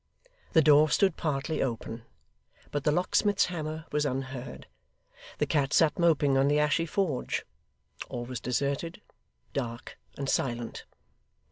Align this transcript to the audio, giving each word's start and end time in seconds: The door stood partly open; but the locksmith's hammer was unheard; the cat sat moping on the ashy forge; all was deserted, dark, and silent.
The 0.53 0.63
door 0.63 0.89
stood 0.89 1.15
partly 1.15 1.61
open; 1.61 2.05
but 2.71 2.85
the 2.85 2.91
locksmith's 2.91 3.45
hammer 3.53 3.85
was 3.91 4.03
unheard; 4.03 4.65
the 5.37 5.45
cat 5.45 5.73
sat 5.73 5.99
moping 5.99 6.39
on 6.39 6.47
the 6.47 6.57
ashy 6.57 6.87
forge; 6.87 7.45
all 8.09 8.25
was 8.25 8.39
deserted, 8.39 8.99
dark, 9.53 9.99
and 10.17 10.27
silent. 10.27 10.85